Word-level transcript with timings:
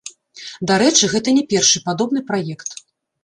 Дарэчы, 0.69 1.09
гэта 1.11 1.29
не 1.37 1.43
першы 1.53 1.81
падобны 1.89 2.23
праект. 2.31 2.69